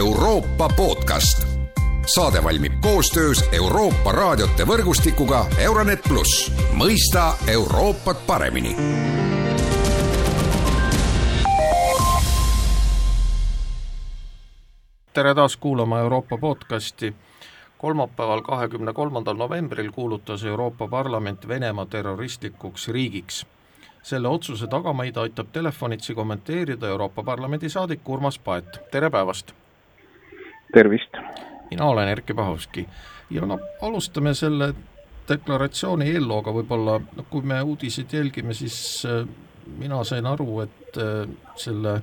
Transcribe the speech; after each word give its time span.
Euroopa 0.00 0.68
podcast. 0.76 1.46
saade 2.14 2.44
valmib 2.44 2.72
koostöös 2.80 3.44
Euroopa 3.52 4.12
raadiote 4.12 4.64
võrgustikuga 4.66 5.44
Euronet 5.58 6.00
pluss, 6.08 6.52
mõista 6.72 7.34
Euroopat 7.46 8.22
paremini 8.26 8.76
tere 15.12 15.34
taas 15.34 15.56
kuulama 15.56 15.98
Euroopa 15.98 16.38
podcasti. 16.38 17.14
kolmapäeval, 17.78 18.42
kahekümne 18.42 18.92
kolmandal 18.92 19.36
novembril 19.36 19.92
kuulutas 19.92 20.44
Euroopa 20.44 20.88
Parlament 20.88 21.48
Venemaa 21.48 21.86
terroristlikuks 21.86 22.88
riigiks 22.88 23.46
selle 24.02 24.28
otsuse 24.28 24.66
tagamaid 24.66 25.16
aitab 25.16 25.46
telefonitsi 25.52 26.14
kommenteerida 26.14 26.88
Euroopa 26.88 27.22
Parlamendi 27.22 27.68
saadik 27.68 28.08
Urmas 28.08 28.38
Paet, 28.38 28.80
tere 28.90 29.10
päevast! 29.10 29.52
Tervist! 30.72 31.16
mina 31.70 31.84
olen 31.86 32.08
Erkki 32.08 32.34
Pahovski 32.34 32.88
ja 33.30 33.46
no 33.46 33.58
alustame 33.82 34.34
selle 34.34 34.72
deklaratsiooni 35.28 36.10
eellooga 36.10 36.52
võib-olla, 36.54 36.98
no 37.16 37.24
kui 37.30 37.46
me 37.46 37.60
uudiseid 37.62 38.12
jälgime, 38.12 38.54
siis 38.54 39.06
äh, 39.06 39.22
mina 39.78 40.02
sain 40.04 40.26
aru, 40.26 40.60
et 40.64 40.98
äh, 40.98 41.28
selle 41.54 42.00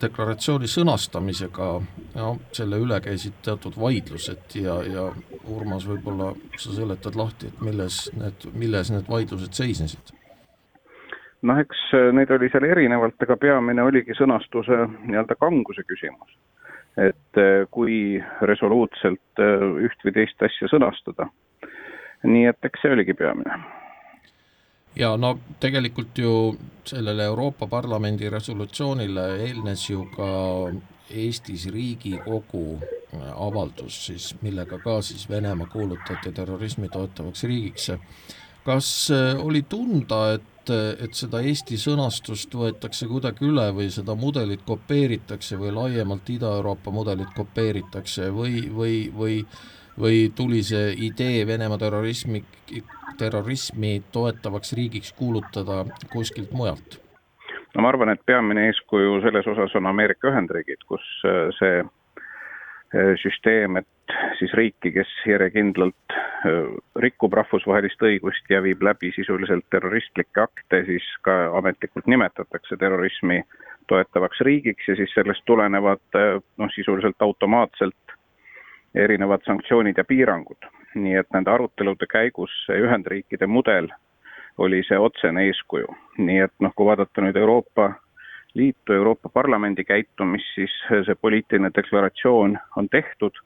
deklaratsiooni 0.00 0.68
sõnastamisega, 0.70 1.68
no 2.16 2.30
selle 2.56 2.78
üle 2.80 2.98
käisid 3.04 3.36
teatud 3.44 3.76
vaidlused 3.78 4.56
ja, 4.58 4.80
ja 4.82 5.10
Urmas, 5.50 5.84
võib-olla 5.86 6.32
sa 6.58 6.72
seletad 6.74 7.18
lahti, 7.20 7.52
et 7.52 7.60
milles 7.64 8.06
need, 8.16 8.48
milles 8.56 8.90
need 8.94 9.12
vaidlused 9.12 9.54
seisnesid 9.54 10.16
noh, 11.46 11.60
eks 11.60 11.86
äh, 11.96 12.10
neid 12.16 12.30
oli 12.34 12.50
seal 12.52 12.66
erinevalt, 12.68 13.18
aga 13.24 13.36
peamine 13.40 13.84
oligi 13.84 14.16
sõnastuse 14.18 14.84
nii-öelda 15.06 15.36
kanguse 15.40 15.84
küsimus. 15.88 16.36
Et 16.96 17.38
äh, 17.38 17.66
kui 17.70 18.20
resoluutselt 18.42 19.42
äh, 19.42 19.66
üht 19.86 20.06
või 20.06 20.14
teist 20.16 20.42
asja 20.42 20.70
sõnastada. 20.72 21.30
nii 22.22 22.50
et 22.50 22.66
eks 22.68 22.82
see 22.82 22.92
oligi 22.92 23.14
peamine. 23.14 23.60
ja 24.96 25.16
no 25.16 25.38
tegelikult 25.60 26.18
ju 26.18 26.56
sellele 26.84 27.24
Euroopa 27.24 27.66
Parlamendi 27.66 28.30
resolutsioonile 28.30 29.26
eelnes 29.46 29.90
ju 29.90 30.04
ka 30.16 30.30
Eestis 31.10 31.66
Riigikogu 31.70 32.78
avaldus 33.34 34.06
siis, 34.06 34.34
millega 34.42 34.78
ka 34.78 35.00
siis 35.02 35.28
Venemaa 35.30 35.66
kuulutati 35.66 36.32
terrorismi 36.32 36.88
toetavaks 36.88 37.44
riigiks. 37.44 37.90
kas 38.64 39.10
oli 39.42 39.62
tunda, 39.62 40.32
et 40.34 40.59
et, 40.60 40.72
et 41.06 41.16
seda 41.16 41.40
Eesti 41.40 41.78
sõnastust 41.80 42.54
võetakse 42.54 43.08
kuidagi 43.08 43.46
üle 43.48 43.70
või 43.76 43.88
seda 43.90 44.14
mudelit 44.14 44.62
kopeeritakse 44.66 45.58
või 45.60 45.72
laiemalt 45.74 46.28
Ida-Euroopa 46.30 46.92
mudelit 46.94 47.32
kopeeritakse 47.36 48.30
või, 48.34 48.64
või, 48.74 48.96
või 49.16 49.44
või 50.00 50.32
tuli 50.36 50.62
see 50.64 50.94
idee 50.96 51.46
Venemaa 51.46 51.78
terrorismi, 51.78 52.44
terrorismi 53.18 54.02
toetavaks 54.12 54.72
riigiks 54.72 55.12
kuulutada 55.12 55.84
kuskilt 56.12 56.52
mujalt? 56.52 57.00
no 57.74 57.82
ma 57.82 57.88
arvan, 57.92 58.10
et 58.10 58.22
peamine 58.26 58.66
eeskuju 58.66 59.20
selles 59.24 59.46
osas 59.46 59.74
on 59.78 59.86
Ameerika 59.86 60.30
Ühendriigid, 60.30 60.80
kus 60.88 61.04
äh, 61.28 61.50
see 61.58 61.82
äh, 61.84 63.12
süsteem, 63.22 63.76
et 63.78 63.88
siis 64.38 64.52
riiki, 64.54 64.92
kes 64.92 65.10
järjekindlalt 65.26 66.14
rikub 67.04 67.34
rahvusvahelist 67.36 68.02
õigust 68.02 68.50
ja 68.50 68.62
viib 68.64 68.82
läbi 68.82 69.12
sisuliselt 69.16 69.66
terroristlikke 69.70 70.42
akte, 70.42 70.84
siis 70.86 71.06
ka 71.26 71.36
ametlikult 71.58 72.06
nimetatakse 72.06 72.76
terrorismi 72.80 73.42
toetavaks 73.88 74.40
riigiks 74.46 74.88
ja 74.88 74.96
siis 74.96 75.12
sellest 75.14 75.44
tulenevad 75.46 76.18
noh, 76.58 76.70
sisuliselt 76.74 77.22
automaatselt 77.22 78.16
erinevad 78.94 79.44
sanktsioonid 79.46 79.98
ja 79.98 80.04
piirangud. 80.04 80.70
nii 80.94 81.14
et 81.14 81.28
nende 81.30 81.50
arutelude 81.50 82.06
käigus 82.10 82.50
see 82.66 82.80
Ühendriikide 82.82 83.46
mudel 83.46 83.86
oli 84.58 84.80
see 84.88 84.98
otsene 84.98 85.44
eeskuju, 85.46 85.86
nii 86.18 86.40
et 86.46 86.54
noh, 86.58 86.72
kui 86.74 86.86
vaadata 86.86 87.22
nüüd 87.22 87.36
Euroopa 87.36 87.92
Liitu, 88.54 88.92
Euroopa 88.92 89.28
Parlamendi 89.28 89.84
käitumist, 89.84 90.48
siis 90.54 90.72
see 90.90 91.14
poliitiline 91.14 91.70
deklaratsioon 91.76 92.58
on 92.76 92.88
tehtud 92.90 93.38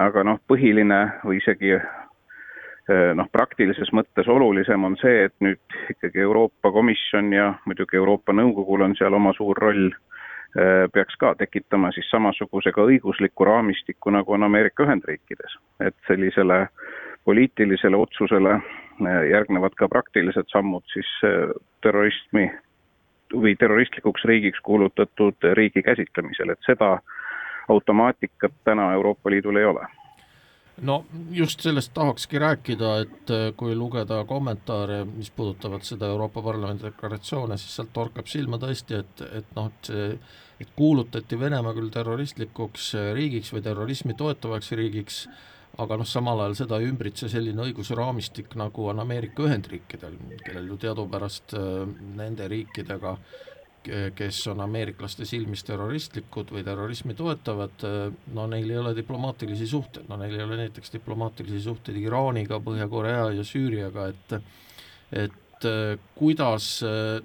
aga 0.00 0.24
noh, 0.26 0.40
põhiline 0.48 1.00
või 1.24 1.40
isegi 1.40 1.72
eh, 1.76 3.12
noh, 3.16 3.28
praktilises 3.32 3.92
mõttes 3.96 4.28
olulisem 4.28 4.84
on 4.84 4.96
see, 5.00 5.26
et 5.28 5.34
nüüd 5.44 5.78
ikkagi 5.92 6.24
Euroopa 6.24 6.72
Komisjon 6.72 7.32
ja 7.32 7.52
muidugi 7.66 7.98
Euroopa 8.00 8.36
Nõukogul 8.36 8.84
on 8.86 8.96
seal 8.98 9.16
oma 9.16 9.32
suur 9.36 9.58
roll, 9.62 9.88
eh, 10.58 10.84
peaks 10.92 11.16
ka 11.20 11.34
tekitama 11.40 11.92
siis 11.96 12.10
samasuguse 12.12 12.72
ka 12.76 12.84
õigusliku 12.90 13.48
raamistiku, 13.48 14.12
nagu 14.12 14.36
on 14.36 14.48
Ameerika 14.48 14.84
Ühendriikides. 14.84 15.58
et 15.80 15.96
sellisele 16.06 16.68
poliitilisele 17.24 17.96
otsusele 17.96 18.54
eh, 18.54 19.22
järgnevad 19.32 19.74
ka 19.74 19.88
praktilised 19.88 20.52
sammud 20.52 20.84
siis 20.92 21.08
terrorismi 21.82 22.50
või 23.34 23.56
terroristlikuks 23.58 24.24
riigiks 24.24 24.60
kuulutatud 24.62 25.42
riigi 25.58 25.82
käsitlemisel, 25.82 26.50
et 26.50 26.62
seda 26.66 26.98
automaatikat 27.68 28.52
täna 28.64 28.92
Euroopa 28.92 29.30
Liidul 29.30 29.56
ei 29.56 29.64
ole. 29.64 29.86
No 30.82 31.04
just 31.30 31.60
sellest 31.60 31.94
tahakski 31.94 32.38
rääkida, 32.38 32.90
et 33.00 33.30
äh, 33.32 33.46
kui 33.56 33.74
lugeda 33.74 34.24
kommentaare, 34.28 35.04
mis 35.04 35.30
puudutavad 35.30 35.86
seda 35.88 36.10
Euroopa 36.12 36.42
Parlamendi 36.42 36.84
deklaratsioone, 36.84 37.56
siis 37.56 37.78
sealt 37.78 37.94
torkab 37.96 38.28
silma 38.28 38.60
tõesti, 38.60 39.00
et, 39.00 39.22
et 39.38 39.54
noh, 39.56 39.70
et 39.72 39.88
see, 39.88 40.10
et 40.60 40.74
kuulutati 40.76 41.40
Venemaa 41.40 41.72
küll 41.76 41.88
terroristlikuks 41.94 42.90
äh, 43.00 43.10
riigiks 43.16 43.54
või 43.56 43.64
terrorismi 43.64 44.18
toetavaks 44.20 44.72
riigiks, 44.76 45.22
aga 45.80 45.96
noh, 45.96 46.08
samal 46.08 46.44
ajal 46.44 46.58
seda 46.60 46.82
ei 46.82 46.90
ümbritse 46.92 47.32
selline 47.32 47.70
õigusraamistik, 47.70 48.52
nagu 48.60 48.90
on 48.92 49.00
Ameerika 49.00 49.48
Ühendriikidel, 49.48 50.20
kellel 50.44 50.72
ju 50.74 50.80
teadupärast 50.84 51.56
äh, 51.56 51.86
nende 52.20 52.52
riikidega 52.52 53.16
kes 54.14 54.40
on 54.52 54.60
ameeriklaste 54.64 55.26
silmis 55.28 55.64
terroristlikud 55.66 56.50
või 56.54 56.64
terrorismi 56.66 57.14
toetavad, 57.18 57.84
no 58.34 58.46
neil 58.50 58.70
ei 58.70 58.78
ole 58.80 58.94
diplomaatilisi 58.96 59.68
suhteid, 59.70 60.08
no 60.10 60.18
neil 60.20 60.34
ei 60.36 60.44
ole 60.44 60.58
näiteks 60.64 60.94
diplomaatilisi 60.96 61.62
suhteid 61.64 61.98
Iraaniga, 62.00 62.60
Põhja-Korea 62.64 63.30
ja 63.36 63.46
Süüriaga, 63.46 64.10
et 64.12 64.38
et 65.16 65.66
kuidas, 66.18 66.66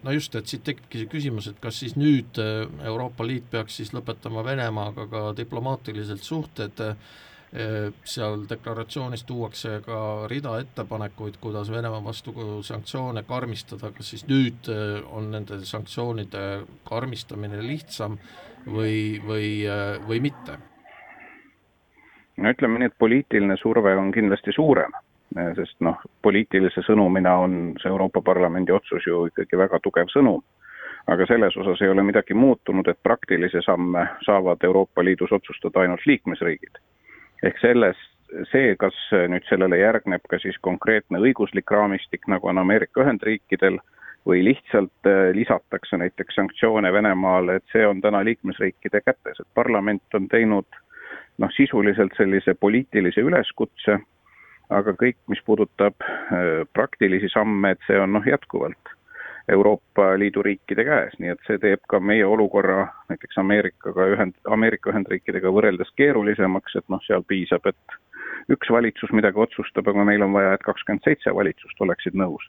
no 0.04 0.14
just, 0.16 0.36
et 0.40 0.48
siit 0.48 0.64
tekibki 0.64 1.02
see 1.02 1.10
küsimus, 1.12 1.50
et 1.52 1.58
kas 1.60 1.82
siis 1.82 1.98
nüüd 2.00 2.40
Euroopa 2.40 3.26
Liit 3.28 3.50
peaks 3.52 3.82
siis 3.82 3.92
lõpetama 3.92 4.46
Venemaaga 4.48 5.08
ka 5.12 5.24
diplomaatiliselt 5.36 6.24
suhted 6.24 6.80
seal 8.04 8.46
deklaratsioonis 8.50 9.24
tuuakse 9.28 9.82
ka 9.86 10.28
rida 10.32 10.54
ettepanekuid, 10.62 11.36
kuidas 11.42 11.72
Venemaa 11.72 12.04
vastu 12.04 12.34
sanktsioone 12.64 13.24
karmistada, 13.28 13.92
kas 13.92 14.14
siis 14.14 14.24
nüüd 14.28 14.70
on 15.12 15.32
nende 15.32 15.60
sanktsioonide 15.68 16.44
karmistamine 16.88 17.60
lihtsam 17.66 18.16
või, 18.66 19.20
või, 19.28 19.50
või 20.08 20.22
mitte? 20.24 20.58
no 22.38 22.54
ütleme 22.56 22.80
nii, 22.80 22.88
et 22.90 22.98
poliitiline 22.98 23.58
surve 23.60 23.94
on 24.00 24.14
kindlasti 24.16 24.56
suurem, 24.56 24.96
sest 25.58 25.76
noh, 25.84 26.00
poliitilise 26.24 26.82
sõnumina 26.88 27.36
on 27.44 27.58
see 27.82 27.92
Euroopa 27.92 28.24
Parlamendi 28.26 28.72
otsus 28.72 29.06
ju 29.08 29.26
ikkagi 29.28 29.60
väga 29.60 29.80
tugev 29.84 30.10
sõnum. 30.14 30.40
Aga 31.12 31.26
selles 31.26 31.56
osas 31.58 31.82
ei 31.82 31.90
ole 31.90 32.04
midagi 32.06 32.34
muutunud, 32.38 32.88
et 32.88 33.00
praktilisi 33.04 33.60
samme 33.66 34.06
saavad 34.26 34.64
Euroopa 34.64 35.04
Liidus 35.04 35.32
otsustada 35.34 35.82
ainult 35.82 36.06
liikmesriigid 36.06 36.78
ehk 37.44 37.58
selles, 37.62 37.98
see, 38.52 38.76
kas 38.80 38.98
nüüd 39.32 39.48
sellele 39.50 39.82
järgneb 39.82 40.24
ka 40.30 40.40
siis 40.40 40.58
konkreetne 40.62 41.20
õiguslik 41.20 41.72
raamistik, 41.72 42.28
nagu 42.32 42.48
on 42.48 42.62
Ameerika 42.62 43.04
Ühendriikidel, 43.04 43.80
või 44.26 44.44
lihtsalt 44.46 45.10
äh, 45.10 45.34
lisatakse 45.34 45.98
näiteks 45.98 46.36
sanktsioone 46.36 46.94
Venemaale, 46.94 47.56
et 47.56 47.64
see 47.74 47.86
on 47.88 48.02
täna 48.02 48.24
liikmesriikide 48.26 49.02
kätes, 49.02 49.40
et 49.40 49.48
parlament 49.54 50.18
on 50.18 50.28
teinud 50.30 50.80
noh, 51.42 51.54
sisuliselt 51.56 52.14
sellise 52.18 52.54
poliitilise 52.54 53.22
üleskutse, 53.26 53.98
aga 54.70 54.94
kõik, 55.00 55.18
mis 55.28 55.42
puudutab 55.46 56.06
äh, 56.06 56.62
praktilisi 56.74 57.32
samme, 57.34 57.74
et 57.74 57.88
see 57.88 57.98
on 58.00 58.14
noh, 58.18 58.28
jätkuvalt 58.28 58.91
Euroopa 59.50 60.20
Liidu 60.20 60.44
riikide 60.46 60.86
käes, 60.86 61.14
nii 61.20 61.34
et 61.34 61.42
see 61.48 61.58
teeb 61.62 61.82
ka 61.90 62.00
meie 62.00 62.26
olukorra 62.26 62.86
näiteks 63.10 63.40
Ameerikaga 63.42 64.08
ühend, 64.14 64.38
Ameerika 64.46 64.92
Ühendriikidega 64.94 65.52
võrreldes 65.54 65.90
keerulisemaks, 65.98 66.76
et 66.78 66.88
noh, 66.94 67.02
seal 67.08 67.26
piisab, 67.28 67.66
et 67.66 68.54
üks 68.54 68.70
valitsus 68.72 69.12
midagi 69.16 69.42
otsustab, 69.42 69.88
aga 69.90 70.06
meil 70.08 70.24
on 70.26 70.34
vaja, 70.34 70.54
et 70.54 70.66
kakskümmend 70.66 71.04
seitse 71.08 71.34
valitsust 71.36 71.82
oleksid 71.82 72.18
nõus. 72.18 72.46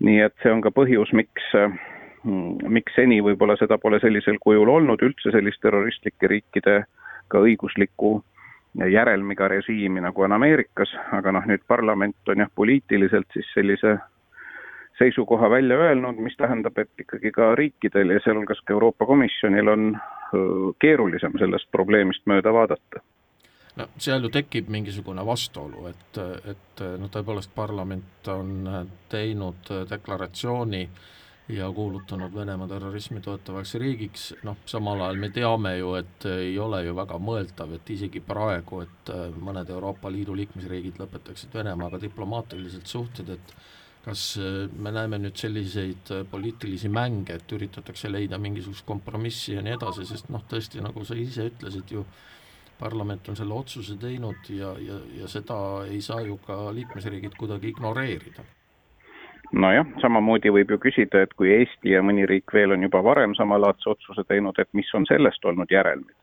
nii 0.00 0.20
et 0.24 0.34
see 0.42 0.50
on 0.50 0.60
ka 0.60 0.72
põhjus, 0.74 1.12
miks 1.14 1.44
mm, 1.54 2.66
miks 2.68 2.96
seni 2.96 3.20
võib-olla 3.22 3.56
seda 3.60 3.78
pole 3.78 4.00
sellisel 4.02 4.40
kujul 4.42 4.68
olnud, 4.68 5.02
üldse 5.02 5.30
sellist 5.30 5.60
terroristlike 5.62 6.28
riikide 6.28 6.80
ka 7.28 7.38
õiguslikku 7.38 8.16
järelmiga 8.90 9.48
režiimi, 9.48 10.00
nagu 10.02 10.24
on 10.26 10.34
Ameerikas, 10.34 10.90
aga 11.14 11.32
noh, 11.32 11.46
nüüd 11.46 11.62
parlament 11.68 12.32
on 12.32 12.42
jah, 12.42 12.50
poliitiliselt 12.54 13.30
siis 13.36 13.46
sellise 13.54 13.98
seisukoha 14.98 15.50
välja 15.50 15.76
öelnud, 15.76 16.20
mis 16.22 16.36
tähendab, 16.36 16.78
et 16.78 16.90
ikkagi 17.00 17.32
ka 17.34 17.54
riikidel 17.58 18.14
ja 18.14 18.20
sealhulgas 18.24 18.60
ka 18.64 18.76
Euroopa 18.76 19.06
Komisjonil 19.06 19.68
on 19.68 19.96
keerulisem 20.82 21.34
sellest 21.38 21.70
probleemist 21.72 22.26
mööda 22.30 22.52
vaadata. 22.54 23.02
No 23.74 23.88
seal 23.98 24.22
ju 24.22 24.30
tekib 24.30 24.68
mingisugune 24.70 25.24
vastuolu, 25.26 25.88
et, 25.90 26.18
et 26.46 26.82
noh, 27.00 27.10
tõepoolest 27.10 27.50
parlament 27.54 28.30
on 28.30 28.68
teinud 29.10 29.70
deklaratsiooni 29.90 30.84
ja 31.48 31.66
kuulutanud 31.74 32.34
Venemaa 32.34 32.68
terrorismi 32.70 33.20
toetavaks 33.20 33.74
riigiks, 33.82 34.28
noh 34.46 34.62
samal 34.66 35.02
ajal 35.02 35.18
me 35.20 35.28
teame 35.34 35.74
ju, 35.76 35.90
et 35.98 36.26
ei 36.30 36.54
ole 36.58 36.84
ju 36.86 36.94
väga 36.96 37.18
mõeldav, 37.18 37.74
et 37.74 37.90
isegi 37.90 38.22
praegu, 38.24 38.80
et 38.86 39.12
mõned 39.42 39.70
Euroopa 39.74 40.12
Liidu 40.12 40.38
liikmesriigid 40.38 41.02
lõpetaksid 41.02 41.58
Venemaaga 41.58 42.00
diplomaatilised 42.00 42.86
suhted, 42.88 43.34
et 43.34 43.56
kas 44.04 44.24
me 44.76 44.92
näeme 44.92 45.18
nüüd 45.22 45.38
selliseid 45.40 46.12
poliitilisi 46.30 46.90
mänge, 46.92 47.38
et 47.38 47.52
üritatakse 47.56 48.10
leida 48.12 48.38
mingisugust 48.38 48.84
kompromissi 48.86 49.54
ja 49.54 49.62
nii 49.64 49.76
edasi, 49.78 50.04
sest 50.08 50.28
noh, 50.34 50.44
tõesti, 50.50 50.82
nagu 50.84 51.04
sa 51.08 51.16
ise 51.18 51.48
ütlesid 51.48 51.94
ju, 51.96 52.04
parlament 52.78 53.28
on 53.30 53.38
selle 53.38 53.54
otsuse 53.54 53.96
teinud 54.00 54.50
ja, 54.50 54.74
ja, 54.82 54.98
ja 55.20 55.30
seda 55.30 55.56
ei 55.88 56.02
saa 56.04 56.20
ju 56.26 56.36
ka 56.44 56.66
liikmesriigid 56.74 57.38
kuidagi 57.38 57.70
ignoreerida 57.70 58.44
nojah, 59.54 59.86
samamoodi 60.02 60.50
võib 60.54 60.74
ju 60.74 60.78
küsida, 60.82 61.22
et 61.24 61.32
kui 61.38 61.52
Eesti 61.54 61.94
ja 61.94 62.02
mõni 62.02 62.26
riik 62.28 62.52
veel 62.54 62.74
on 62.74 62.82
juba 62.86 63.02
varem 63.04 63.34
samalaadse 63.38 63.90
otsuse 63.92 64.24
teinud, 64.28 64.58
et 64.58 64.70
mis 64.72 64.90
on 64.94 65.06
sellest 65.10 65.44
olnud 65.44 65.70
järelmid. 65.70 66.14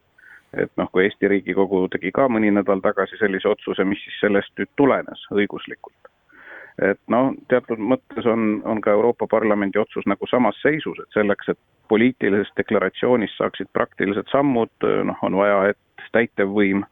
et 0.51 0.71
noh, 0.75 0.89
kui 0.91 1.05
Eesti 1.05 1.29
Riigikogu 1.31 1.85
tegi 1.87 2.11
ka 2.11 2.25
mõni 2.27 2.49
nädal 2.51 2.81
tagasi 2.83 3.15
sellise 3.19 3.47
otsuse, 3.47 3.85
mis 3.87 4.01
siis 4.03 4.17
sellest 4.19 4.51
nüüd 4.59 4.67
tulenes 4.75 5.23
õiguslikult? 5.31 6.10
Et 6.79 6.99
noh, 7.11 7.33
teatud 7.51 7.79
mõttes 7.79 8.25
on, 8.25 8.61
on 8.65 8.81
ka 8.81 8.93
Euroopa 8.95 9.27
Parlamendi 9.27 9.79
otsus 9.79 10.05
nagu 10.07 10.27
samas 10.27 10.57
seisus, 10.61 10.99
et 10.99 11.17
selleks, 11.17 11.49
et 11.51 11.59
poliitilisest 11.91 12.55
deklaratsioonist 12.57 13.37
saaksid 13.37 13.69
praktilised 13.73 14.29
sammud, 14.31 14.71
noh, 14.81 15.23
on 15.27 15.37
vaja, 15.41 15.73
et 15.73 16.07
täitevvõim 16.15 16.85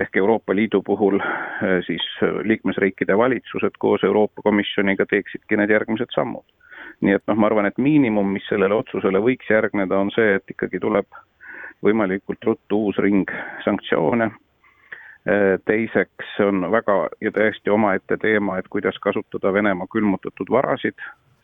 ehk 0.00 0.16
Euroopa 0.16 0.54
Liidu 0.54 0.82
puhul 0.86 1.18
eh, 1.20 1.80
siis 1.86 2.04
liikmesriikide 2.42 3.16
valitsused 3.18 3.76
koos 3.78 4.04
Euroopa 4.04 4.42
Komisjoniga 4.42 5.06
teeksidki 5.06 5.56
need 5.56 5.70
järgmised 5.70 6.14
sammud. 6.14 6.46
nii 7.00 7.14
et 7.16 7.22
noh, 7.28 7.36
ma 7.36 7.46
arvan, 7.48 7.66
et 7.66 7.78
miinimum, 7.80 8.28
mis 8.28 8.44
sellele 8.48 8.76
otsusele 8.76 9.20
võiks 9.24 9.48
järgneda, 9.48 9.96
on 9.96 10.10
see, 10.12 10.34
et 10.36 10.52
ikkagi 10.52 10.80
tuleb 10.80 11.06
võimalikult 11.84 12.44
ruttu 12.44 12.80
uus 12.86 12.98
ring 13.00 13.30
sanktsioone, 13.64 14.28
teiseks 15.66 16.38
on 16.40 16.64
väga 16.72 16.94
ja 17.20 17.32
täiesti 17.32 17.70
omaette 17.70 18.16
teema, 18.16 18.58
et 18.58 18.68
kuidas 18.72 18.96
kasutada 19.04 19.52
Venemaa 19.52 19.86
külmutatud 19.92 20.48
varasid 20.50 20.96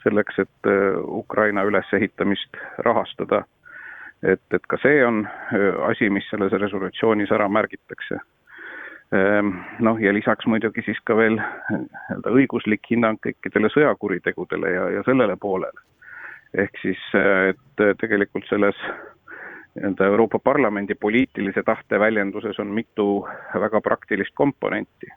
selleks, 0.02 0.38
et 0.38 0.70
eh, 0.70 0.96
Ukraina 1.04 1.62
ülesehitamist 1.68 2.56
rahastada 2.78 3.42
et, 4.22 4.42
et 4.54 4.66
ka 4.68 4.78
see 4.80 5.02
on 5.04 5.24
asi, 5.90 6.08
mis 6.12 6.26
selles 6.30 6.54
resolutsioonis 6.56 7.32
ära 7.34 7.48
märgitakse. 7.52 8.20
Ehm, 9.14 9.52
noh, 9.86 10.00
ja 10.02 10.12
lisaks 10.14 10.48
muidugi 10.50 10.82
siis 10.86 10.98
ka 11.06 11.16
veel 11.18 11.36
nii-öelda 11.38 12.32
õiguslik 12.34 12.88
hinnang 12.90 13.20
kõikidele 13.22 13.70
sõjakuritegudele 13.74 14.72
ja, 14.72 14.88
ja 14.98 15.04
sellele 15.06 15.36
poolele. 15.40 15.84
ehk 16.56 16.78
siis, 16.80 17.00
et 17.50 17.82
tegelikult 18.00 18.46
selles 18.48 18.76
nii-öelda 19.76 20.06
Euroopa 20.08 20.38
Parlamendi 20.38 20.94
poliitilise 20.94 21.62
tahte 21.62 22.00
väljenduses 22.00 22.58
on 22.58 22.72
mitu 22.74 23.26
väga 23.54 23.80
praktilist 23.80 24.34
komponenti, 24.34 25.10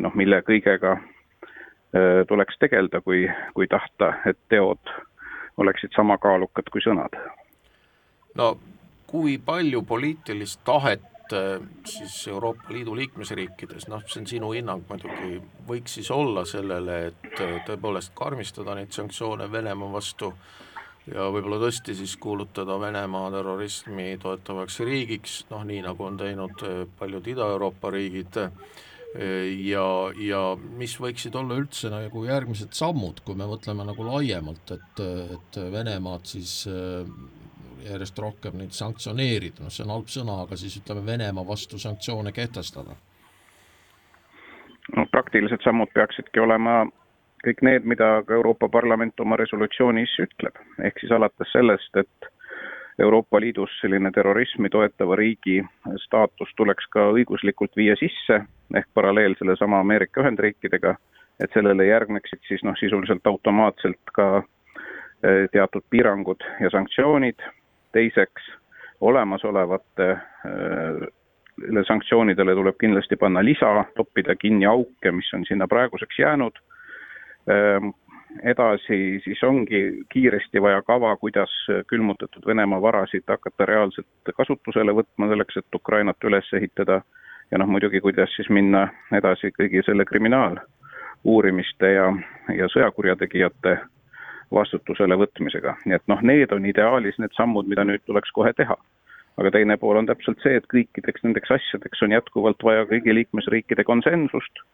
noh, 0.00 0.14
mille 0.14 0.42
kõigega 0.42 0.96
tuleks 2.28 2.58
tegeleda, 2.58 3.00
kui, 3.00 3.26
kui 3.54 3.68
tahta, 3.68 4.14
et 4.26 4.38
teod 4.48 4.92
oleksid 5.56 5.94
sama 5.96 6.18
kaalukad 6.18 6.68
kui 6.72 6.82
sõnad. 6.84 7.16
No 8.34 8.54
kui 9.12 9.36
palju 9.38 9.82
poliitilist 9.84 10.62
tahet 10.64 11.32
äh, 11.36 11.60
siis 11.84 12.14
Euroopa 12.28 12.72
Liidu 12.72 12.96
liikmesriikides, 12.96 13.88
noh, 13.92 14.00
see 14.08 14.22
on 14.22 14.28
sinu 14.30 14.52
hinnang 14.56 14.86
muidugi, 14.88 15.36
võiks 15.68 15.98
siis 15.98 16.08
olla 16.14 16.46
sellele, 16.48 16.98
et 17.10 17.40
äh, 17.44 17.58
tõepoolest 17.68 18.14
karmistada 18.16 18.76
neid 18.78 18.94
sanktsioone 18.96 19.50
Venemaa 19.52 19.92
vastu 19.92 20.32
ja 21.10 21.26
võib-olla 21.34 21.58
tõesti 21.64 21.96
siis 21.98 22.14
kuulutada 22.20 22.78
Venemaa 22.80 23.30
terrorismi 23.34 24.14
toetavaks 24.22 24.80
riigiks, 24.86 25.42
noh 25.50 25.66
nii, 25.66 25.82
nagu 25.88 26.06
on 26.06 26.20
teinud 26.20 26.64
äh, 26.68 26.80
paljud 26.98 27.26
Ida-Euroopa 27.34 27.90
riigid, 27.94 28.40
ja, 29.12 29.84
ja 30.24 30.38
mis 30.80 30.94
võiksid 30.96 31.34
olla 31.36 31.58
üldse 31.60 31.90
nagu 31.92 32.22
järgmised 32.24 32.72
sammud, 32.72 33.18
kui 33.26 33.36
me 33.36 33.44
mõtleme 33.44 33.84
nagu 33.84 34.06
laiemalt, 34.06 34.72
et, 34.72 35.02
et 35.36 35.58
Venemaad 35.74 36.24
siis 36.30 36.62
järjest 37.84 38.18
rohkem 38.18 38.58
neid 38.60 38.74
sanktsioneerida, 38.76 39.64
noh 39.64 39.72
see 39.72 39.84
on 39.86 39.94
halb 39.96 40.10
sõna, 40.12 40.38
aga 40.46 40.58
siis 40.58 40.78
ütleme, 40.80 41.04
Venemaa 41.06 41.46
vastu 41.46 41.80
sanktsioone 41.82 42.32
kehtestada? 42.32 42.96
no 44.96 45.06
praktilised 45.14 45.62
sammud 45.62 45.92
peaksidki 45.94 46.40
olema 46.42 46.82
kõik 47.46 47.62
need, 47.66 47.86
mida 47.88 48.22
ka 48.26 48.34
Euroopa 48.34 48.68
Parlament 48.68 49.20
oma 49.20 49.36
resolutsioonis 49.40 50.14
ütleb, 50.22 50.58
ehk 50.84 51.00
siis 51.00 51.12
alates 51.12 51.52
sellest, 51.52 51.96
et 51.96 52.30
Euroopa 53.02 53.40
Liidus 53.40 53.72
selline 53.80 54.10
terrorismi 54.12 54.68
toetava 54.70 55.16
riigi 55.16 55.62
staatus 56.04 56.52
tuleks 56.56 56.86
ka 56.92 57.08
õiguslikult 57.16 57.76
viia 57.76 57.96
sisse, 57.98 58.42
ehk 58.76 58.88
paralleel 58.94 59.34
sellesama 59.38 59.80
Ameerika 59.80 60.22
Ühendriikidega, 60.22 60.94
et 61.40 61.54
sellele 61.56 61.88
järgneksid 61.88 62.42
siis 62.48 62.62
noh, 62.62 62.76
sisuliselt 62.78 63.26
automaatselt 63.26 64.12
ka 64.14 64.28
eh, 64.42 65.48
teatud 65.52 65.86
piirangud 65.90 66.44
ja 66.60 66.70
sanktsioonid, 66.70 67.42
teiseks, 67.96 68.52
olemasolevate 69.02 70.10
äh, 70.10 71.08
sanktsioonidele 71.86 72.54
tuleb 72.54 72.76
kindlasti 72.80 73.16
panna 73.16 73.42
lisa, 73.44 73.84
toppida 73.96 74.36
kinni 74.36 74.66
auke, 74.66 75.12
mis 75.12 75.28
on 75.34 75.44
sinna 75.48 75.68
praeguseks 75.68 76.18
jäänud. 76.18 76.58
Ähm, 77.50 77.90
edasi 78.42 79.20
siis 79.24 79.42
ongi 79.42 80.04
kiiresti 80.08 80.62
vaja 80.62 80.82
kava, 80.82 81.16
kuidas 81.16 81.50
külmutatud 81.86 82.46
Venemaa 82.46 82.82
varasid 82.82 83.24
hakata 83.28 83.66
reaalselt 83.66 84.34
kasutusele 84.36 84.94
võtma 84.94 85.28
selleks, 85.28 85.56
et 85.56 85.74
Ukrainat 85.74 86.24
üles 86.24 86.52
ehitada. 86.52 87.02
ja 87.50 87.58
noh, 87.58 87.68
muidugi, 87.68 88.00
kuidas 88.00 88.32
siis 88.36 88.48
minna 88.48 88.86
edasi 89.12 89.50
kõigi 89.52 89.82
selle 89.84 90.04
kriminaaluurimiste 90.08 91.90
ja, 91.92 92.06
ja 92.56 92.68
sõjakurjategijate 92.72 93.76
vastutusele 94.52 95.18
võtmisega, 95.20 95.74
nii 95.84 95.98
et 95.98 96.06
noh, 96.08 96.22
need 96.22 96.52
on 96.52 96.64
ideaalis 96.66 97.18
need 97.20 97.34
sammud, 97.36 97.68
mida 97.68 97.84
nüüd 97.84 98.04
tuleks 98.06 98.32
kohe 98.32 98.52
teha. 98.56 98.76
aga 99.40 99.50
teine 99.50 99.76
pool 99.80 99.96
on 99.96 100.06
täpselt 100.06 100.40
see, 100.44 100.56
et 100.56 100.66
kõikideks 100.68 101.22
nendeks 101.24 101.50
asjadeks 101.50 102.02
on 102.04 102.12
jätkuvalt 102.12 102.64
vaja 102.64 102.84
kõigi 102.88 103.14
liikmesriikide 103.14 103.84
konsensust, 103.84 104.64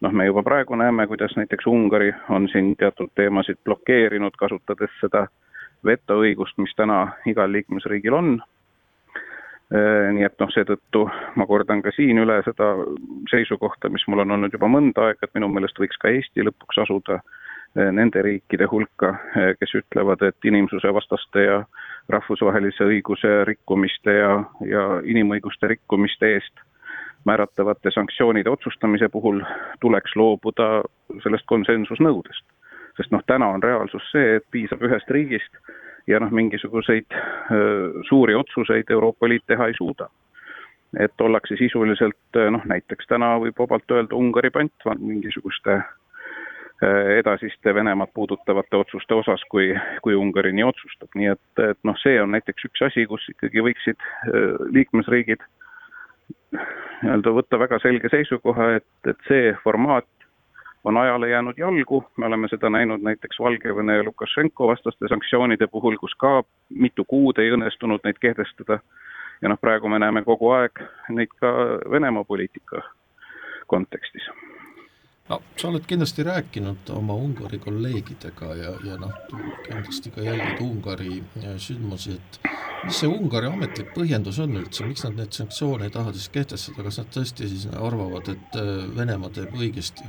noh, 0.00 0.12
me 0.12 0.26
juba 0.26 0.42
praegu 0.46 0.76
näeme, 0.78 1.06
kuidas 1.06 1.36
näiteks 1.36 1.66
Ungari 1.66 2.12
on 2.30 2.48
siin 2.52 2.76
teatud 2.76 3.10
teemasid 3.14 3.58
blokeerinud, 3.64 4.36
kasutades 4.38 4.94
seda 5.00 5.26
vetoõigust, 5.86 6.58
mis 6.58 6.74
täna 6.76 7.00
igal 7.26 7.52
liikmesriigil 7.52 8.14
on, 8.14 8.38
nii 10.14 10.24
et 10.24 10.38
noh, 10.40 10.50
seetõttu 10.50 11.04
ma 11.36 11.46
kordan 11.46 11.82
ka 11.84 11.92
siin 11.94 12.18
üle 12.18 12.40
seda 12.46 12.72
seisukohta, 13.30 13.90
mis 13.92 14.06
mul 14.08 14.24
on 14.24 14.38
olnud 14.38 14.54
juba 14.54 14.70
mõnda 14.70 15.10
aega, 15.10 15.26
et 15.28 15.34
minu 15.36 15.50
meelest 15.52 15.78
võiks 15.78 16.00
ka 16.00 16.10
Eesti 16.10 16.46
lõpuks 16.46 16.80
asuda 16.82 17.18
äh, 17.20 17.36
nende 17.74 18.22
riikide 18.22 18.66
hulka, 18.70 19.14
eh, 19.36 19.54
kes 19.60 19.74
ütlevad, 19.82 20.22
et 20.22 20.44
inimsusevastaste 20.44 21.44
ja 21.44 21.58
rahvusvahelise 22.08 22.84
õiguse 22.84 23.44
rikkumiste 23.44 24.12
ja, 24.12 24.32
ja 24.64 24.84
inimõiguste 25.04 25.68
rikkumiste 25.74 26.32
eest 26.34 26.64
määratavate 27.24 27.90
sanktsioonide 27.90 28.50
otsustamise 28.50 29.08
puhul 29.08 29.42
tuleks 29.80 30.16
loobuda 30.16 30.82
sellest 31.22 31.46
konsensusnõudest. 31.46 32.44
sest 32.96 33.12
noh, 33.14 33.22
täna 33.26 33.46
on 33.54 33.62
reaalsus 33.62 34.10
see, 34.12 34.36
et 34.36 34.46
piisab 34.50 34.82
ühest 34.82 35.10
riigist 35.10 35.60
ja 36.06 36.20
noh, 36.20 36.30
mingisuguseid 36.30 37.14
suuri 38.08 38.34
otsuseid 38.34 38.90
Euroopa 38.90 39.28
Liit 39.28 39.46
teha 39.46 39.66
ei 39.66 39.74
suuda. 39.76 40.08
et 40.98 41.20
ollakse 41.20 41.56
sisuliselt 41.56 42.38
noh, 42.50 42.64
näiteks 42.64 43.06
täna 43.06 43.34
võib 43.38 43.58
vabalt 43.58 43.90
öelda 43.90 44.16
Ungari 44.16 44.50
pantvang 44.50 45.00
mingisuguste 45.00 45.82
edasiste 47.18 47.74
Venemaad 47.74 48.08
puudutavate 48.14 48.76
otsuste 48.76 49.14
osas, 49.14 49.42
kui, 49.50 49.74
kui 50.02 50.14
Ungari 50.14 50.52
nii 50.52 50.64
otsustab, 50.64 51.08
nii 51.14 51.32
et, 51.34 51.62
et 51.70 51.78
noh, 51.84 51.96
see 51.98 52.20
on 52.22 52.30
näiteks 52.30 52.68
üks 52.70 52.84
asi, 52.86 53.06
kus 53.10 53.26
ikkagi 53.34 53.64
võiksid 53.66 54.04
liikmesriigid 54.76 55.42
nii-öelda 57.02 57.32
võtta 57.34 57.58
väga 57.58 57.78
selge 57.82 58.10
seisukoha, 58.12 58.70
et, 58.80 58.88
et 59.06 59.28
see 59.28 59.52
formaat 59.64 60.08
on 60.84 60.96
ajale 60.96 61.28
jäänud 61.28 61.58
jalgu, 61.58 62.04
me 62.16 62.26
oleme 62.26 62.48
seda 62.48 62.70
näinud 62.70 63.02
näiteks 63.02 63.40
Valgevene 63.40 63.96
ja 63.96 64.04
Lukašenko 64.04 64.68
vastaste 64.68 65.08
sanktsioonide 65.08 65.66
puhul, 65.66 65.96
kus 66.00 66.14
ka 66.18 66.42
mitu 66.68 67.04
kuud 67.04 67.38
ei 67.38 67.50
õnnestunud 67.54 68.04
neid 68.04 68.20
kehtestada. 68.20 68.80
ja 69.42 69.48
noh, 69.48 69.58
praegu 69.60 69.88
me 69.88 69.98
näeme 69.98 70.24
kogu 70.24 70.50
aeg 70.50 70.80
neid 71.08 71.34
ka 71.40 71.52
Venemaa 71.90 72.24
poliitika 72.24 72.82
kontekstis 73.66 74.30
no 75.28 75.40
sa 75.56 75.68
oled 75.68 75.86
kindlasti 75.86 76.24
rääkinud 76.24 76.90
oma 76.96 77.14
Ungari 77.14 77.58
kolleegidega 77.58 78.52
ja, 78.56 78.74
ja 78.84 78.96
noh, 79.00 79.12
kindlasti 79.66 80.12
ka 80.14 80.24
jälgid 80.24 80.62
Ungari 80.64 81.22
sündmusi, 81.60 82.16
et 82.16 82.38
mis 82.84 83.00
see 83.02 83.10
Ungari 83.10 83.50
ametlik 83.50 83.92
põhjendus 83.96 84.40
on 84.44 84.56
üldse, 84.60 84.86
miks 84.88 85.04
nad 85.04 85.18
neid 85.18 85.36
sanktsioone 85.36 85.88
ei 85.88 85.94
taha 85.94 86.14
siis 86.16 86.30
kehtestada, 86.32 86.86
kas 86.86 87.02
nad 87.02 87.12
tõesti 87.16 87.50
siis 87.50 87.68
arvavad, 87.74 88.32
et 88.32 88.56
äh, 88.60 88.72
Venemaa 88.96 89.34
teeb 89.34 89.54
õigesti? 89.58 90.08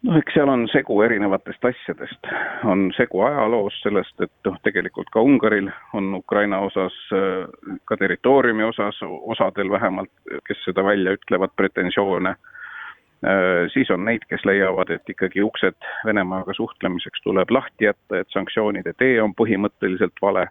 noh, 0.00 0.16
eks 0.16 0.32
seal 0.32 0.48
on 0.48 0.62
segu 0.72 0.94
erinevatest 1.04 1.66
asjadest, 1.68 2.28
on 2.64 2.86
segu 2.96 3.20
ajaloost, 3.26 3.82
sellest, 3.84 4.14
et 4.24 4.48
noh, 4.48 4.56
tegelikult 4.64 5.10
ka 5.12 5.20
Ungaril 5.20 5.68
on 5.98 6.14
Ukraina 6.16 6.62
osas, 6.64 6.96
äh, 7.12 7.44
ka 7.84 8.00
territooriumi 8.00 8.64
osas, 8.70 9.02
osadel 9.04 9.68
vähemalt, 9.68 10.14
kes 10.48 10.64
seda 10.64 10.86
välja 10.86 11.12
ütlevad, 11.18 11.52
pretensioone. 11.60 12.32
Äh, 12.32 12.56
siis 13.72 13.90
on 13.92 14.04
neid, 14.04 14.22
kes 14.30 14.44
leiavad, 14.48 14.88
et 14.94 15.10
ikkagi 15.12 15.42
uksed 15.44 15.76
Venemaaga 16.08 16.54
suhtlemiseks 16.56 17.20
tuleb 17.20 17.50
lahti 17.52 17.84
jätta, 17.84 18.22
et 18.22 18.32
sanktsioonide 18.32 18.94
tee 18.96 19.18
on 19.20 19.34
põhimõtteliselt 19.36 20.22
vale. 20.22 20.46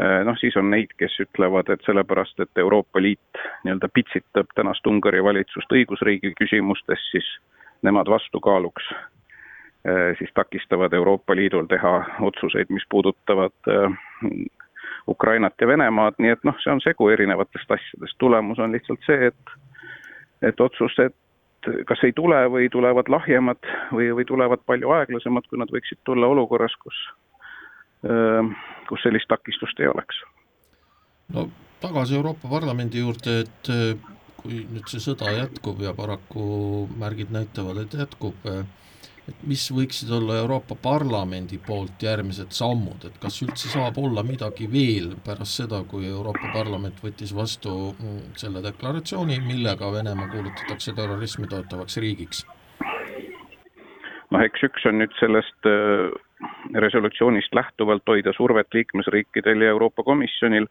Äh, 0.00 0.24
noh, 0.24 0.36
siis 0.40 0.56
on 0.56 0.70
neid, 0.72 0.94
kes 0.96 1.18
ütlevad, 1.20 1.68
et 1.68 1.82
sellepärast, 1.84 2.38
et 2.40 2.58
Euroopa 2.58 3.02
Liit 3.02 3.40
nii-öelda 3.64 3.90
pitsitab 3.92 4.48
tänast 4.56 4.86
Ungari 4.88 5.20
valitsust 5.24 5.72
õigusriigi 5.72 6.32
küsimustes, 6.38 7.02
siis 7.10 7.28
nemad 7.84 8.08
vastukaaluks 8.08 8.86
äh, 8.94 10.16
siis 10.18 10.32
takistavad 10.34 10.96
Euroopa 10.96 11.36
Liidul 11.36 11.68
teha 11.68 11.92
otsuseid, 12.24 12.72
mis 12.72 12.88
puudutavad 12.88 13.68
äh, 13.68 13.92
Ukrainat 15.08 15.60
ja 15.60 15.68
Venemaad, 15.68 16.16
nii 16.18 16.38
et 16.38 16.48
noh, 16.48 16.56
see 16.64 16.72
on 16.72 16.80
segu 16.80 17.10
erinevatest 17.12 17.76
asjadest, 17.76 18.16
tulemus 18.18 18.64
on 18.64 18.72
lihtsalt 18.72 19.04
see, 19.04 19.28
et 19.28 19.58
et 20.42 20.60
otsused 20.60 21.12
kas 21.88 22.04
ei 22.06 22.12
tule 22.16 22.38
või 22.50 22.68
tulevad 22.72 23.10
lahjemad 23.12 23.60
või, 23.92 24.10
või 24.16 24.24
tulevad 24.28 24.64
palju 24.66 24.90
aeglasemad, 24.96 25.46
kui 25.48 25.60
nad 25.60 25.72
võiksid 25.72 26.00
tulla 26.04 26.26
olukorras, 26.26 26.74
kus, 26.82 26.98
kus 28.88 29.04
sellist 29.04 29.30
takistust 29.30 29.80
ei 29.80 29.90
oleks. 29.92 30.22
no 31.34 31.48
tagasi 31.82 32.16
Euroopa 32.18 32.50
Parlamendi 32.50 33.02
juurde, 33.02 33.40
et 33.44 33.72
kui 34.42 34.64
nüüd 34.66 34.90
see 34.90 35.02
sõda 35.02 35.30
jätkub 35.36 35.80
ja 35.82 35.94
paraku 35.94 36.44
märgid 36.98 37.30
näitavad, 37.34 37.84
et 37.84 37.94
jätkub, 38.02 38.48
et 39.30 39.44
mis 39.46 39.64
võiksid 39.70 40.10
olla 40.16 40.40
Euroopa 40.40 40.74
Parlamendi 40.82 41.58
poolt 41.66 42.02
järgmised 42.02 42.50
sammud, 42.56 43.06
et 43.06 43.18
kas 43.22 43.38
üldse 43.44 43.70
saab 43.70 43.98
olla 44.02 44.24
midagi 44.26 44.66
veel 44.70 45.12
pärast 45.24 45.62
seda, 45.62 45.82
kui 45.88 46.08
Euroopa 46.10 46.50
Parlament 46.54 46.98
võttis 47.04 47.34
vastu 47.36 47.92
mm, 47.92 48.34
selle 48.42 48.64
deklaratsiooni, 48.64 49.38
millega 49.46 49.92
Venemaa 49.94 50.28
kuulutatakse 50.32 50.96
terrorismi 50.98 51.48
toetavaks 51.52 52.00
riigiks? 52.02 52.44
noh, 54.32 54.40
eks 54.40 54.62
üks 54.64 54.86
on 54.88 54.96
nüüd 55.02 55.12
sellest 55.20 55.68
äh, 55.68 56.08
resolutsioonist 56.80 57.54
lähtuvalt 57.54 58.08
hoida 58.08 58.32
survet 58.34 58.74
liikmesriikidel 58.74 59.66
ja 59.66 59.74
Euroopa 59.76 60.02
Komisjonil 60.02 60.66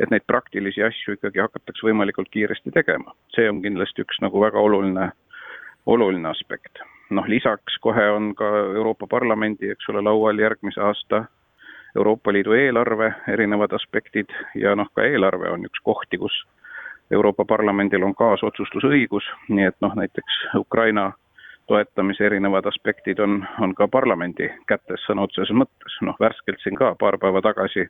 et 0.00 0.12
neid 0.12 0.24
praktilisi 0.28 0.82
asju 0.84 1.16
ikkagi 1.16 1.42
hakatakse 1.42 1.84
võimalikult 1.86 2.30
kiiresti 2.32 2.72
tegema. 2.72 3.12
see 3.34 3.48
on 3.50 3.60
kindlasti 3.62 4.04
üks 4.04 4.20
nagu 4.24 4.40
väga 4.40 4.58
oluline, 4.58 5.10
oluline 5.86 6.28
aspekt. 6.28 6.80
Noh, 7.10 7.28
lisaks 7.28 7.78
kohe 7.80 8.10
on 8.10 8.34
ka 8.34 8.48
Euroopa 8.74 9.06
Parlamendi, 9.10 9.70
eks 9.70 9.88
ole, 9.88 10.02
laual 10.02 10.38
järgmise 10.38 10.80
aasta 10.80 11.24
Euroopa 11.96 12.32
Liidu 12.32 12.52
eelarve 12.52 13.14
erinevad 13.28 13.72
aspektid 13.72 14.30
ja 14.54 14.74
noh, 14.76 14.88
ka 14.94 15.02
eelarve 15.02 15.50
on 15.50 15.64
üks 15.66 15.82
kohti, 15.82 16.18
kus 16.18 16.36
Euroopa 17.10 17.44
Parlamendil 17.44 18.02
on 18.06 18.14
kaasotsustusõigus, 18.14 19.26
nii 19.48 19.66
et 19.66 19.76
noh, 19.80 19.94
näiteks 19.98 20.36
Ukraina 20.54 21.12
toetamise 21.70 22.26
erinevad 22.26 22.66
aspektid 22.66 23.18
on, 23.18 23.46
on 23.62 23.74
ka 23.74 23.88
parlamendi 23.88 24.48
kätes 24.66 25.02
sõna 25.06 25.26
otseses 25.26 25.54
mõttes, 25.54 25.98
noh 26.06 26.16
värskelt 26.20 26.62
siin 26.62 26.78
ka 26.78 26.94
paar 26.98 27.18
päeva 27.18 27.42
tagasi 27.46 27.86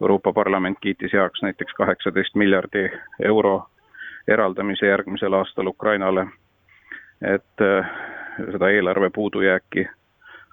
Euroopa 0.00 0.32
Parlament 0.32 0.78
kiitis 0.82 1.12
heaks 1.12 1.42
näiteks 1.42 1.76
kaheksateist 1.78 2.34
miljardi 2.34 2.88
euro 3.32 3.54
eraldamise 4.28 4.86
järgmisel 4.86 5.34
aastal 5.38 5.70
Ukrainale, 5.70 6.26
et 7.22 7.66
seda 8.38 8.70
eelarve 8.70 9.10
puudujääki 9.14 9.86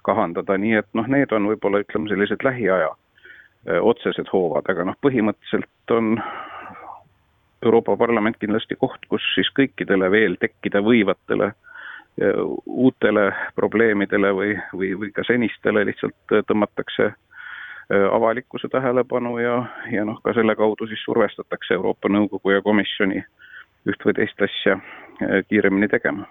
kahandada, 0.06 0.56
nii 0.58 0.74
et 0.80 0.88
noh, 0.96 1.06
need 1.06 1.32
on 1.36 1.48
võib-olla 1.50 1.82
ütleme, 1.84 2.08
sellised 2.08 2.44
lähiaja 2.44 2.90
äh, 2.90 3.80
otsesed 3.80 4.30
hoovad, 4.32 4.68
aga 4.70 4.88
noh, 4.88 4.98
põhimõtteliselt 5.04 5.96
on 5.96 6.18
Euroopa 7.62 7.96
Parlament 7.98 8.36
kindlasti 8.38 8.76
koht, 8.78 9.02
kus 9.10 9.24
siis 9.34 9.48
kõikidele 9.56 10.10
veel 10.10 10.36
tekkida 10.40 10.82
võivatele 10.84 11.52
äh, 11.52 12.42
uutele 12.66 13.30
probleemidele 13.58 14.34
või, 14.34 14.52
või, 14.72 14.92
või 15.00 15.14
ka 15.14 15.26
senistele 15.26 15.84
lihtsalt 15.90 16.38
tõmmatakse 16.46 17.12
Äh, 17.94 18.14
avalikkuse 18.14 18.68
tähelepanu 18.68 19.38
ja, 19.38 19.64
ja 19.92 20.04
noh, 20.04 20.18
ka 20.20 20.34
selle 20.36 20.52
kaudu 20.56 20.86
siis 20.86 21.00
survestatakse 21.08 21.72
Euroopa 21.74 22.10
Nõukogu 22.12 22.52
ja 22.52 22.60
komisjoni 22.60 23.22
üht 23.88 24.04
või 24.04 24.12
teist 24.18 24.42
asja 24.44 24.74
kiiremini 25.48 25.88
tegema. 25.88 26.26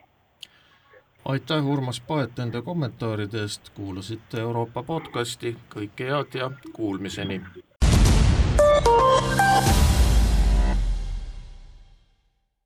Aitäh, 1.25 1.65
Urmas 1.65 1.99
Paet, 1.99 2.37
nende 2.37 2.61
kommentaaride 2.61 3.41
eest, 3.41 3.69
kuulasite 3.69 4.39
Euroopa 4.41 4.83
podcasti, 4.83 5.55
kõike 5.73 6.11
head 6.11 6.39
ja 6.39 6.51
kuulmiseni! 6.73 7.41